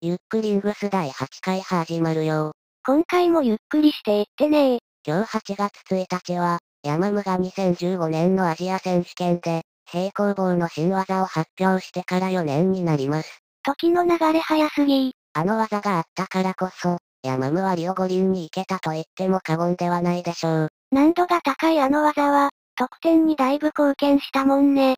[0.00, 2.52] ゆっくりングス第8回始まるよ。
[2.86, 13.40] 今回もゆっくりしていってね今日8月1日は、ヤマムが2015年のアジア選手権で、平行棒の新技を発表してから4年になります。
[13.64, 20.68] 時の流れ早すぎあの技があったからこそ、ヤマムはリオ五輪に行けたと言っても過言ではないでしょう。
[20.92, 24.94] 難度が高いあの技は、得点にだいぶ貢献したもんね。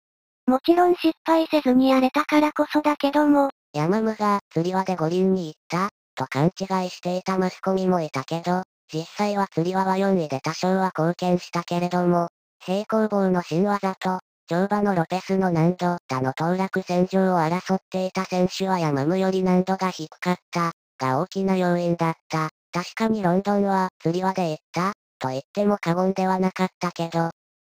[0.46, 12.28] もちろん失敗せずにやれたからこそだけども、ヤマムが釣り輪で五輪に行った、と勘違いしていたマスコミもいたけど、実際は釣り輪は4位で多少は貢献したけれども、
[12.64, 14.18] 平行棒の新技と、
[14.50, 22.50] 跳馬のロペスの難度だの当落線上を争っていた選手はヤマムより難度が低かった、が大きな要因だった。
[22.72, 27.30] 確かにロンドンは釣り輪で行った、と言っても過言ではなかったけど、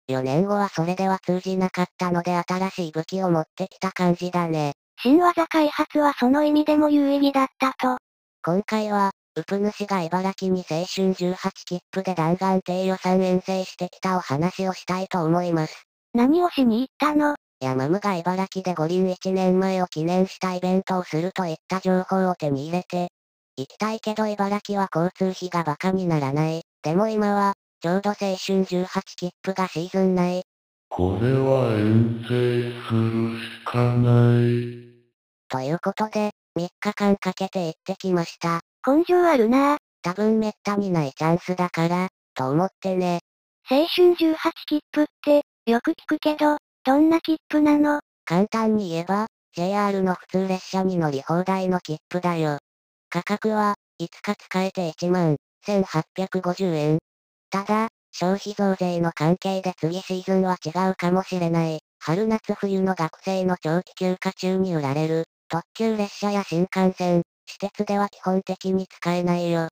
[0.09, 4.73] 4年後はそれでは通じなかったので新しい武器を持ってきた感じだね。
[4.99, 7.97] 新技開発はその意味でも有意義だったと。
[8.43, 11.35] 今回は、ウプ主が茨城に青春18
[11.67, 15.83] 切符で弾丸低予算遠征してきたお話をしたいと思います。
[16.15, 17.35] 何をしに行ったの？
[17.59, 23.09] ヤマムが茨城で五輪1年前を記念したイベントをするといった情報を手に入れて、
[23.55, 26.63] 行きたいけど茨城は交通費がバカにならない。
[26.81, 30.41] でも今は、ちょうど青春18切符がシーズン内。
[30.89, 34.87] これは遠征するしかない。
[35.49, 38.61] ということで、3日間かけて行ってきました。
[38.85, 39.77] 根性あるなぁ。
[40.01, 43.19] 多分めったにないチャンスだから、と思ってね。
[43.69, 47.99] 青春18切符って、よく聞くけど、どんな切符なの？
[48.23, 52.59] 簡単に言えば、JR の普通列車に乗り放題の切符だよ。
[53.09, 56.99] 価格は、5日使えて1万1850円。
[57.49, 61.79] ただ、消費増税の関係で次シーズンは違うかもしれない。
[61.99, 69.69] 春夏冬の学生の長期休暇中に売られる、特急列車や新幹線、私鉄では基本的に使えないよ。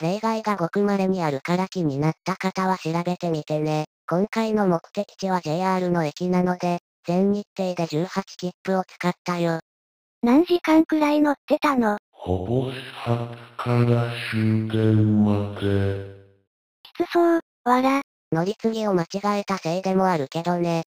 [0.00, 3.86] 例外がごく稀にあるから気になった方は調べてみてね。
[4.08, 8.08] 今回の目的地は JR の駅なので、全日程で18
[8.38, 9.60] 切符を使ったよ。
[10.22, 11.98] 何時間くらい乗ってたの？
[12.12, 16.18] ほぼ始発から終電まで。
[16.82, 18.02] きつそう、わら。
[18.30, 20.82] 乗り継ぎを間違えたせいでもあるけどね。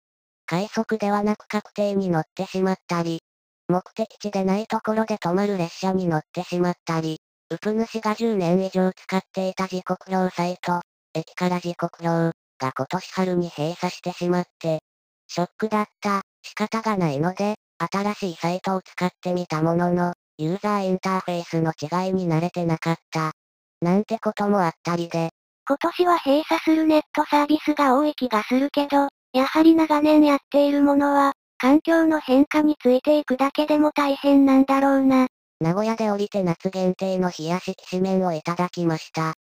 [0.47, 3.21] 快速ではなく確定に乗ってしまったり、
[3.69, 7.19] 目的地でないところで止まる列車に乗ってしまったり、
[7.51, 10.81] ウプ主が10年以上使っていた時刻表サイト、
[11.15, 14.81] 駅から時刻表が今年春に閉鎖してしまって、
[15.29, 16.23] ショックだった。
[16.43, 23.33] 仕方がないので、新しいサイトを使ってみたものの、ユーザーインターフェースの違いに慣れてなかった。
[23.81, 25.31] なんてこともあったりで、
[25.71, 35.29] 今年は閉鎖するネットサービスが多い気がするけど、やはり長年やっているものは、環境の変化についていくだけでも大変なんだろうな。
[35.61, 39.35] 名古屋で降りて夏限定の冷やしきしめんをいただきました。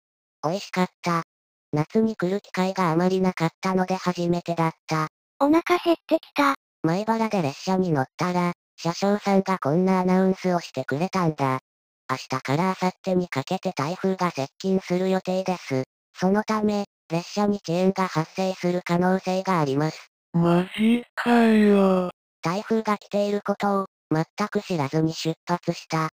[0.44, 1.24] 美味しかった。
[1.72, 5.08] 夏に来る機会があまりなかったので初めてだった。
[5.40, 6.54] お腹減ってきた。
[6.84, 11.58] 前原で列車に乗ったら、車掌さんがこんなアナウンスをしてくれたんだ。
[12.08, 15.82] 明日から明後日にかけて台風が接近する予定です。
[16.20, 20.10] そのため、列車に遅延が発生する可能性があります。
[20.34, 22.10] マジかよ。
[22.42, 26.10] 台風が来ていることを、全く知らずに出発した。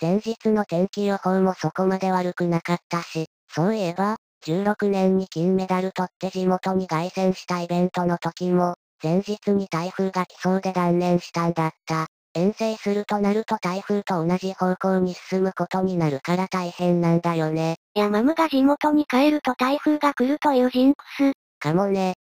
[0.00, 12.06] 前日の天気予報もそこまで悪くなかったし、そういえば、16年に金メダル取って地元に凱旋したイベントの時も、前日に台風が来そうで断念したんだった。
[12.34, 17.76] 遠征するとなると台風と同じ方向に進むことになるから大変なんだよね。
[17.94, 21.32] ヤマムが地元に帰ると台風が来るというジンクス。
[21.58, 22.14] かもね。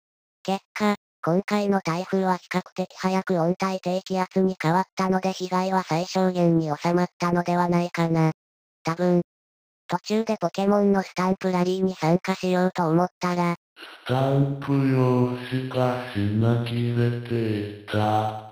[0.43, 8.33] 結果、今回の台風は比較的早く温帯低気圧に変わったので被害は最小限に収まったのではないかな。
[8.85, 9.23] 多分。
[9.89, 13.57] 途中でポケモンのスタンプラリーに参加しようと思ったら、
[14.05, 18.51] スタンプ用紙が品切れていた。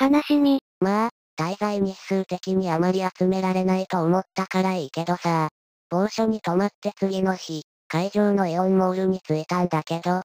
[0.00, 0.63] 悲しみ。
[0.84, 5.48] まあ、滞在日数的にあまり集められないと思ったからいいけどさ。
[5.90, 10.22] 某所に泊まって次の日、会場のイオンモールに着いたんだけど、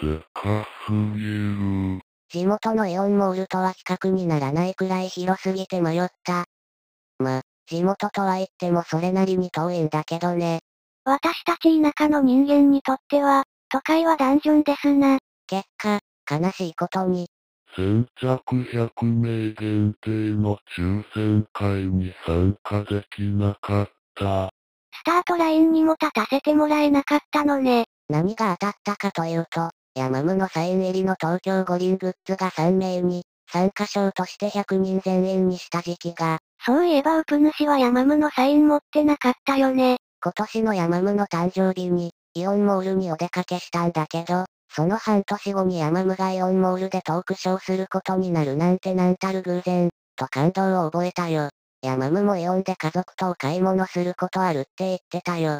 [0.00, 2.00] でかすぎる。
[2.28, 6.44] 地元のイオンモールとは比較にならないくらい広すぎて迷った。
[7.18, 10.60] ま、地元とは言ってもそれなりに遠いんだけどね。
[11.04, 15.18] 私たち田舎の人間にとっては、都会はダンジョンですな。
[15.46, 16.00] 結果、
[16.30, 17.28] 悲しいことに、
[17.74, 24.50] 先着100名限定の抽選会に参加できなかった。
[24.94, 27.86] スタートラインにも立たせてもらえなかったのね。
[28.08, 39.96] 何が当たったかというと、ヤマムのサイン入りの東京五輪グッズが3名に、参加賞として100人全員にした時期が、そういえばウプ主はヤマムのサイン持ってなかったよね。
[40.22, 51.50] 今年のヤマムの誕生日に、イオンモールにお出かけしたんだけど、その半年後にヤマムがイオンモールでトークショーすることになるなんてなんたる偶然、と感動を覚えたよ。
[51.82, 55.58] ヤマムもイオンで家族とお買い物することあるって言ってたよ。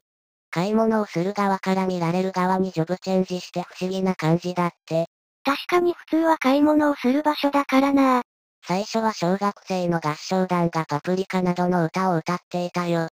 [0.51, 5.07] 買い物をする側から見られる側にジョブチェンジして不思議な感じだって。
[5.45, 8.23] 確かに普通は買い物をする場所だからな
[8.65, 13.09] 最初は小学生の合唱団がパプリカなどの歌を歌っていたよ。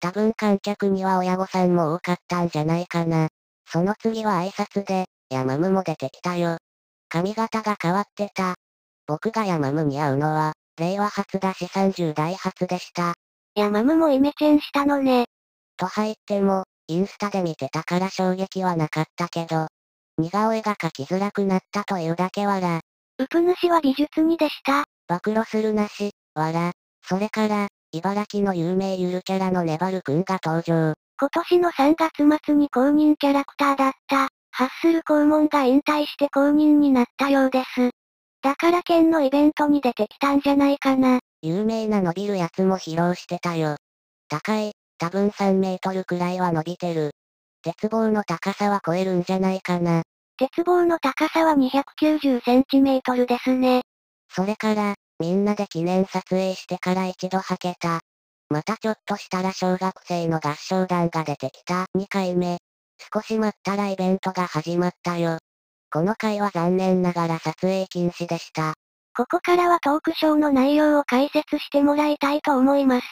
[0.00, 3.28] 多分観客には親御さんも多かったんじゃないかな。
[3.66, 6.58] その次は挨拶で、ヤマムも出てきたよ。
[7.08, 8.54] 髪型が変わってた。
[9.06, 13.14] 僕がヤマムに会うのは、令和初だし30代初でした。
[13.54, 15.24] ヤマムもイメチェンしたのね。
[15.78, 19.68] と入っても、インスタで見てたから衝撃はなかったけど、
[20.18, 22.80] 似顔絵が描きづらくなったというだけわら、
[23.18, 24.84] ウプ主は美術にでした。
[25.08, 26.72] 暴露するなし、わら。
[27.08, 30.92] それから、茨城の有名ゆるキャラのネバルくんが登場。
[31.18, 37.90] 今年の3月末に公認キャラクターだった、ハッスル肛門が引退して公認になったようです。
[38.42, 41.20] だから県のイベントに出てきたんじゃないかな。
[41.40, 43.76] 有名な伸びるやつも披露してたよ。
[44.28, 47.12] 高い、多分3メートルくらいは伸びてる。
[47.62, 50.02] 鉄棒の高さは超えるんじゃないかな。
[50.36, 53.82] 鉄棒の高さは290センチメートルですね。
[54.28, 58.00] それから、みんなで記念撮影してから一度はけた。
[58.50, 62.58] またちょっとしたら小学生の合唱団が出てきた2回目。
[63.12, 65.38] 少し待ったらイベントが始まったよ。
[65.90, 68.74] この回は残念ながら撮影禁止でした。
[69.16, 73.06] ここからはトークショーの内容を解説してもらいたいと思います。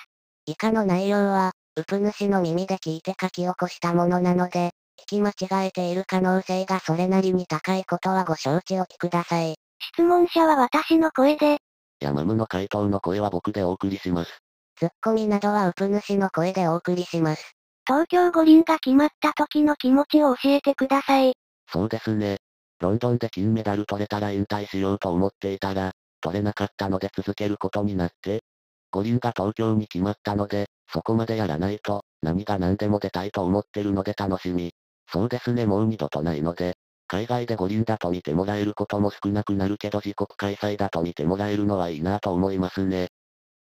[0.46, 4.70] 以下の内容は、ウプ主の耳で聞いて書き起こしたものなので、
[5.06, 9.56] 聞き間違えている可能性がそれなりに高いことはご承知おきください。
[9.93, 11.58] 質問者は私の声で、
[12.00, 14.40] ヤマムの回答の声は僕でお送りします。
[14.76, 17.59] ツッコミなどはウプ主の声でお送りします。
[17.87, 21.35] 東京五輪が決まった時の気持ちを教えてください。
[21.73, 22.38] そうですね。
[22.81, 28.43] ロンドンで金メダル取れたら引退しようと思っていたら、取れなかったので続けることになって、
[28.91, 34.73] 五輪が東京に決まったので、そこまでやらないと、何が何でも出たいと思ってるので楽しみ。
[35.12, 36.75] そうですねもう二度とないので、
[37.09, 43.09] 海外で五輪だと見てもらえることも少なくなるけど自国開催だと見てもらえるのはいいなと思いますね。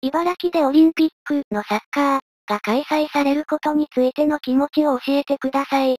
[0.01, 5.97] 茨城でオリンピックのサッカーが開催されることについての気持ちを教えてください。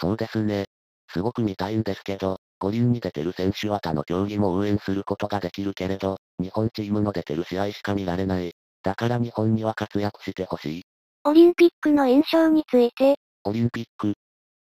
[0.00, 0.66] そうですね。
[1.12, 8.52] すごく見たいんですけど、五輪に出てる選手は他の競技も応援することができるけれど、日本チームの出てる試合しか見られない。
[8.82, 10.82] だから日本には活躍してほしい。
[11.24, 14.14] オリンピックの印象について、オリンピック。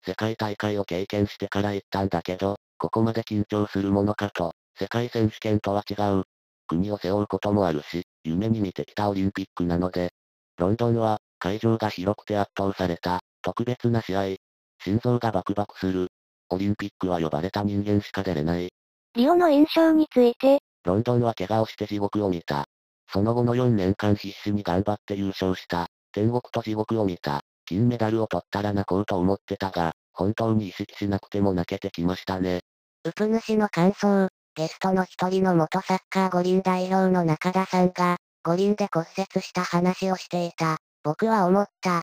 [0.05, 6.23] 世界大会を経験してから行ったんだけど、ここまで緊張するものかと、世界選手権とは違う。
[6.67, 10.11] 国を背負うこともあるし、夢に見てきたオリンピックなので、
[10.57, 14.35] ロンドンは、会場が広くて圧倒された、特別な試合。
[14.83, 16.09] 心臓がバクバクする。
[16.49, 18.71] オリンピックは呼ばれた人間しか出れない。
[19.15, 22.65] リオの印象について、ロンドンは怪我をして地獄を見た。
[23.11, 25.87] その後の4年間必死に頑張って優勝した。
[26.13, 27.41] 天国と地獄を見た。
[27.65, 32.61] 金メダルを取ったら泣こうと思ってたが、本当に意識しなくても泣けてきましたね。
[33.05, 40.77] ウプ主の感想、ゲストの一人の元サッカー五輪代表の中田さんが、五輪で骨折した話をしていた。
[41.03, 42.01] 僕は思った。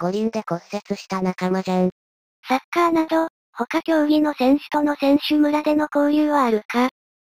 [0.00, 1.90] 五輪で骨折した仲間じゃん。
[2.48, 6.88] サッカーなど、他競技の選手との選手村での交流はあるか？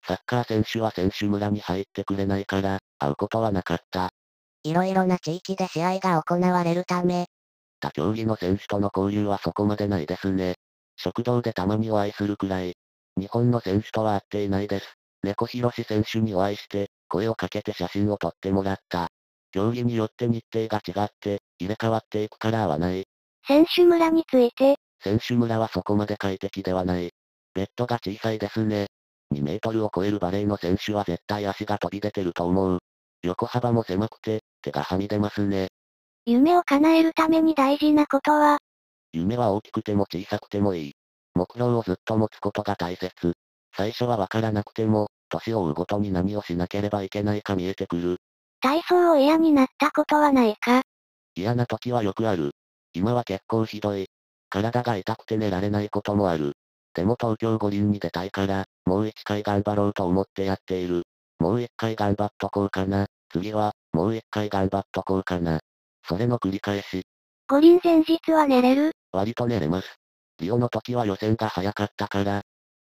[0.07, 4.09] サッカー選手は選手村に入ってくれないから、会うことはなかった。
[4.63, 7.27] いろいろな地域で試合が行われるため、
[7.79, 10.55] 他競技の選手との交流はそこまでないですね。
[10.97, 12.75] 食堂でたまにお会いするくらい。
[13.15, 14.95] 日本の選手とは会っていないです。
[15.23, 19.09] 猫ひろし選手にお会いして、声をかけて写真を撮ってもらった。
[19.51, 23.05] 競技によって日程が違って、入れ替わっていくから会わない。
[23.47, 27.11] 選手村について、選手村はそこまで快適ではない。
[27.53, 28.87] ベッドが小さいですね。
[29.33, 32.79] 2メートルを超えるバレーの選手は絶対足が飛び出てると思う。
[33.23, 35.67] 横幅も狭くて、手がはみ出ますね。
[36.25, 38.59] 夢を叶えるために大事なことは、
[39.11, 40.93] 夢は大きくても小さくてもいい。
[41.33, 43.33] 目標をずっと持つことが大切。
[43.75, 48.17] 最初はわからなくても、年を追うごとに何をしなければいけないか見えてくる。
[48.61, 50.81] 体操を嫌になったことはないか
[51.35, 52.51] 嫌な時はよくある。
[52.93, 54.07] 今は結構ひどい。
[54.49, 56.53] 体が痛くて寝られないこともある。
[56.93, 61.03] でも東京五輪に出たいから、もう一回頑張ろうと思ってやっている。
[61.39, 63.05] もう一回頑張っとこうかな。
[63.31, 65.59] 次は、もう一回頑張っとこうかな。
[66.07, 67.03] それの繰り返し。
[67.47, 68.91] 五輪前日は寝れる？
[69.11, 69.95] 割と寝れます。
[70.39, 72.41] リオの時は予選が早かったから、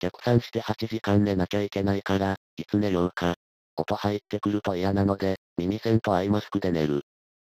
[0.00, 3.34] 逆算して8時間寝なきゃいけないから、いつ寝ようか。
[3.76, 7.02] 音入ってくると嫌なので、耳栓とアイマスクで寝る。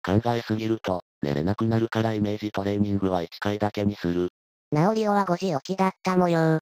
[0.04, 4.30] 考えすぎると、寝れなくなるからイメージトレーニングは1回だけにする。
[4.70, 6.60] ナオリオは5時起きだった模様。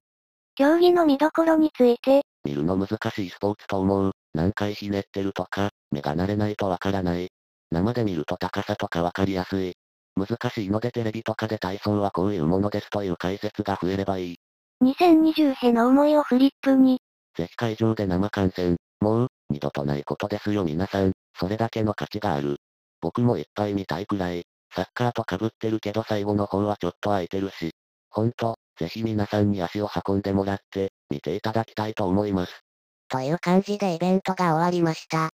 [0.55, 4.11] 競技の見どころについて、見るの難しいスポーツと思う。
[4.33, 7.29] 何回ひねってるとか、目が慣れないとわからない。
[7.71, 9.73] 生で見ると高さとかわかりやすい。
[10.15, 14.37] 難しいのでテレビとかで体操はこういうものですという解説が増えればいい。
[14.83, 16.99] 2020への思いをフリップに、
[17.35, 18.77] ぜひ会場で生観戦。
[18.99, 21.13] もう、二度とないことですよ皆さん。
[21.39, 22.57] それだけの価値がある。
[22.99, 24.45] 僕もいっぱい見たいくらい。
[24.73, 27.71] サッカーと被ってるけど最後の方はちょっと空いてるし。
[28.09, 32.61] ほんと、ぜひ皆さんに足を運んでもらって、見ていただきたいと思います。
[33.09, 35.29] という感じでイベントが終わりました。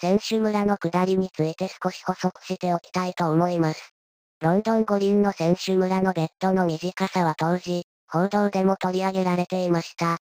[0.00, 3.94] 選手村の下りについて少し補足しておきたいと思います。
[4.40, 10.18] ロンドン五輪の選手村のベッドの短さは当時、報道でも取り上げられていました。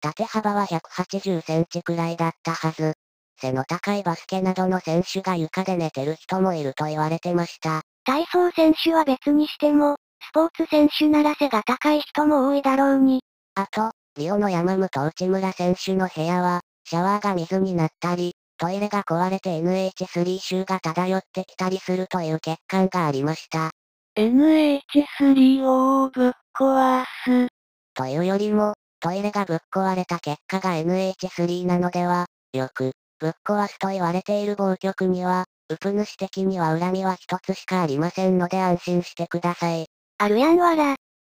[0.00, 2.94] 縦幅は180センチくらいだったはず。
[3.40, 7.82] 背の高いバスケなどの選手が床で寝てる人もいると言われてました。
[8.04, 9.96] 体操選手は別にしても、
[10.28, 13.22] スポーツ選手なら背が高い人も多いだろうに。
[13.54, 23.72] あと、リオの山本内村選手の部屋は、シャワーが水になったり、トイレが壊れて NH3 臭が漂ってきたりするという欠陥がありました。
[24.18, 27.48] NH3 をぶっ壊す。
[27.92, 39.84] というよりも、トイレがぶっ壊れた結果が NH3 なのでは、よく、ぶっ壊すと言われている暴曲には、ウプ主的には恨みは一つしかありませんので安心してください。
[40.16, 40.96] あるやんわら。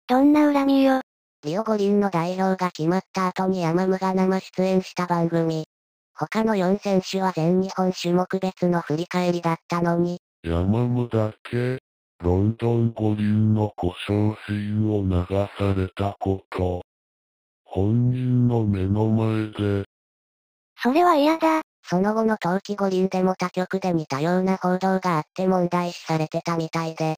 [0.06, 1.00] どんな恨みよ。
[1.45, 5.64] リオ五輪の代表が決まった後にヤマムが生出演した番組。
[6.14, 11.78] 他の4選手は全日本種目別の振り返りだったのに、ヤマムだけ、
[12.23, 15.27] ロンドン五輪の故障シーンを流
[15.59, 16.83] されたこと。
[17.65, 19.85] 本人の目の前で、
[20.83, 21.63] それは嫌だ。
[21.89, 27.17] その後の冬季五輪でも他局で似たような報道があって問題視されてたみたいで、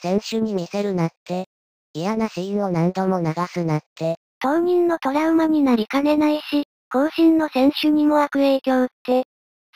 [0.00, 1.46] 選手に見せるなって、
[1.94, 9.24] 嫌なシーンを何度も流すなって、当人のトラウマになりかねないし、後進の選手にも悪影響って。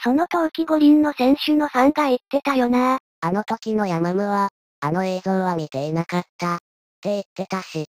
[0.02, 2.98] その冬季五輪の選手のファンが言ってたよな。
[3.20, 4.48] あの時のヤマムは、
[4.84, 6.58] あの映像は見ていなかった、っ
[7.00, 7.84] て言ってたし、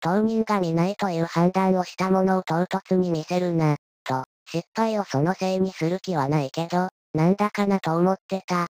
[0.00, 8.68] 当人が見ないという判断をしたものを唐突に見せるな、と、失敗をそのせいにする気はないけど、なんだかなと思ってた。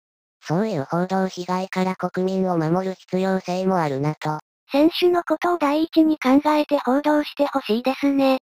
[0.43, 4.39] そういう報道被害から国民を守る必要性もあるなと。
[4.73, 8.39] 選手のことを第一に考えて報道してほしいですね。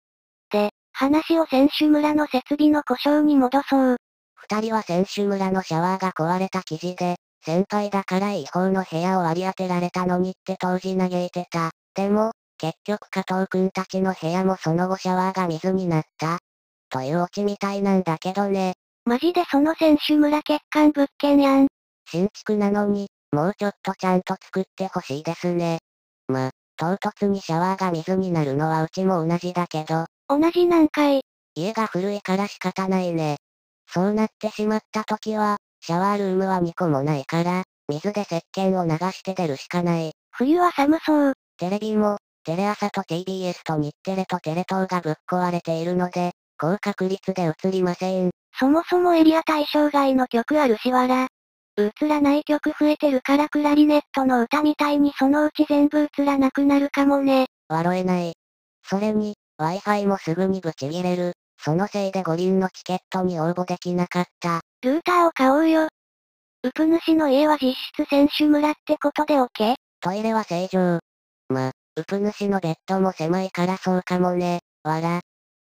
[0.51, 3.97] で、話を選手村の設備の故障に戻そう。
[4.35, 11.71] 二人は選手村のシャワーが壊れた記事で、先輩だから違法の部屋を割り当てられたのにって当時嘆いてた。
[11.95, 16.39] でも、結局加藤くんたちの部屋もその後シャワーが水になった。
[16.89, 18.73] というオチみたいなんだけどね。
[19.05, 21.67] マジでその選手村欠陥物件やん。
[22.11, 25.79] 新築なのに、もうちょっとちゃんと作ってほしいですね。
[26.27, 31.21] ま、唐突にシャワーが水になるのはうちも同じだけど、同じなんかい。
[31.55, 33.37] 家が古いから仕方ないね。
[33.87, 40.11] そうなってしまった時は、シャワールームは2個もないから、水で石鹸を流して出るしかない。
[40.31, 41.33] 冬は寒そう。
[41.57, 48.31] テレビも、テレ朝と TBS と日テレとテレ東がぶっ壊れているので、高確率で映りません。
[48.59, 51.27] そもそもエリア対象外の曲あるしわら。
[51.77, 57.47] 映らない曲増えてるからクラリネットの歌みたいにそのうち全部映らなくなるかもね。
[57.69, 58.33] 笑えない。
[58.83, 61.33] それに、Wi-Fi もすぐにブチ切れる。
[61.61, 64.61] そのせいで五輪のチケットに応募できなかった。
[64.81, 65.89] ルーターを買おうよ。
[66.63, 69.75] ウプ主の家は実質選手村ってことで OK?
[70.01, 70.99] トイレは正常。
[71.49, 74.61] ま、ウプ主のベッドも狭いからそうかもね。
[74.83, 75.19] わら。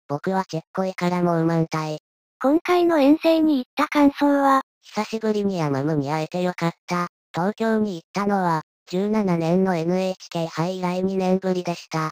[0.09, 1.99] 僕はちっこいからもう満体。
[2.43, 7.07] 今回の遠征に行った感想は、久しぶりにヤマムに会えてよかった。
[7.33, 12.11] 東京に行ったのは、17年の NHK 杯以来2年ぶりでした。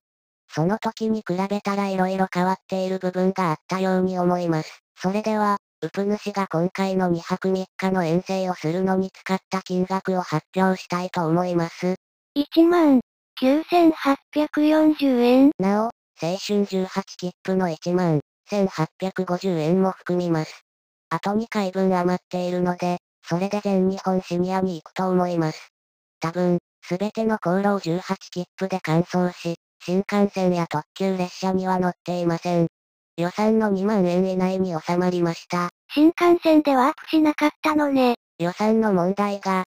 [0.54, 4.82] その時に比べたら色々変わっている部分があったように思います。
[4.97, 11.97] それでは、ウプ主が今回の2泊3日の遠征をするのに使った金額を発表したいと思います。
[12.37, 13.00] 1万
[13.40, 15.50] 9840円。
[15.59, 20.62] なお、青春18切符の1万1850円も含みます。
[21.09, 25.73] あと2回分余っているので、それで全日本シニアに行くと思います。
[26.21, 32.69] 多分、すべての航路を18切符で完走し、新幹線や特急列車には乗っていません。
[33.17, 35.71] 予算の2万円以内に収まりました。
[35.93, 38.15] 新幹線でワープしなかったのね。
[38.39, 39.65] 予算の問題が。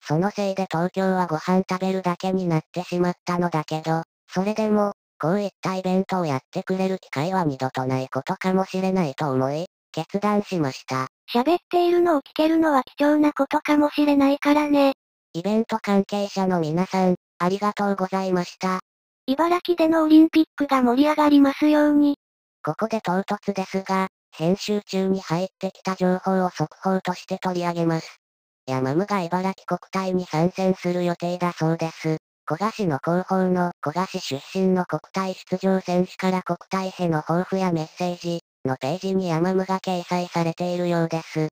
[0.00, 11.08] そのせいで東京はご飯食べるだけになってしまったのだけど、それでも、こういったイベントをやってくれる機会は二度とないことかもしれないと思い、決断しました。
[11.32, 14.94] 喋っているのを聞けるのは貴重なことかもしれないからね。
[15.34, 18.80] イベント関係者の皆さん、ありがとうございました。
[19.26, 22.18] 茨城でのオリンピックが盛り上がりますように。
[22.62, 28.18] ここで唐突ですが、編集中に入ってきた情報を速報として取り上げます。
[28.66, 32.18] ヤマムが茨城国体に参戦する予定だそうです。
[32.46, 41.48] 古賀市の広報の古賀市出身の国体出場選手から国体への抱負やメッセージのページにヤマムが掲載されているようです。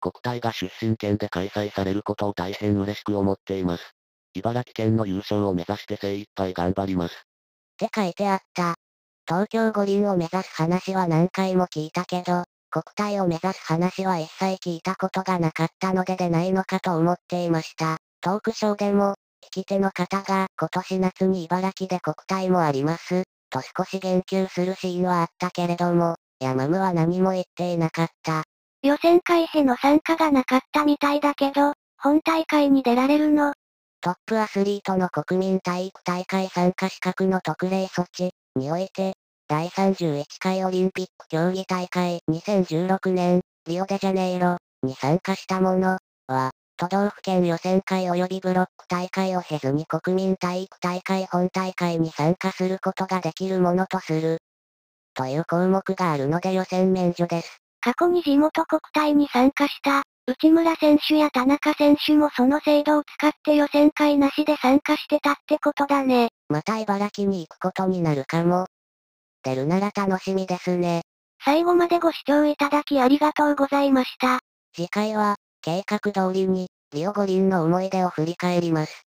[0.00, 3.95] 国体が出身県で開催されることを大変嬉しく思っています。
[4.38, 7.14] 茨城県の優勝を目指して精一杯頑張ります。
[7.14, 7.16] っ
[7.78, 8.74] て書いてあった。
[9.26, 17.98] 東京五輪を目指す話は何回も聞いたけど、国体を目指す話は一切聞いたことがなかったので出ないのかと思っていました。
[18.20, 19.14] トークショーでも、
[19.46, 28.44] 聞き手の方が今年夏に茨城で国体もあります、と少し言及するシーンはあったけれども、ヤマムは何も言っていなかった。
[28.82, 33.54] 予選会への参加がなかったみたいだけど、本大会に出られるの。
[34.06, 39.14] トップアスリートの国民体育大会参加資格の特例措置において、
[39.48, 45.98] 第31回オリンピック競技大会2016年、リオデジャネイロに参加した者
[46.28, 54.38] は、都道府県予選会及びブロック大会を経ずに国民体育大会本大会に参加することができるものとする。
[55.14, 57.58] という項目があるので予選免除です。
[57.80, 66.30] 過去に地元国体に参加した、内村選手や田中選手もその制度を使って予選会なしで参加してたってことだね。
[66.48, 68.66] また茨城に行くことになるかも。
[69.44, 71.02] 出るなら楽しみですね。
[71.44, 74.40] 最後までご視聴いただきありがとうございました。
[74.74, 79.02] 次回は、計画通りに、リオ五輪の思い出を振り返ります。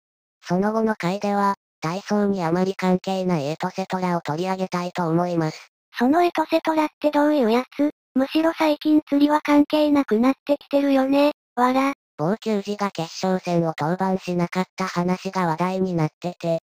[0.45, 5.69] その後の回では、体操にあまり関係ないエトセトラを取り上げたいと思います。
[5.97, 7.91] そのエトセトラってどういうやつ？
[8.15, 11.33] むしろ最近釣りは関係なくなってきてるよね。
[11.57, 11.93] わら。
[12.17, 16.59] 某球児が決勝戦を登板しなかった話が話題になってて、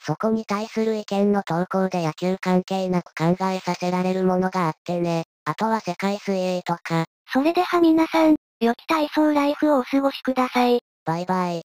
[0.00, 5.24] そこに対する意見の投稿で野球関係なく考えさせられるものがあってね。
[5.44, 10.80] あとは世界水泳とか、それでは皆さん、良き体操ライフをお過ごしください。
[11.04, 11.62] バイバイ。